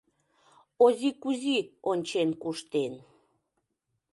[0.85, 1.57] Ози Кузи
[1.89, 2.93] ончен куштен.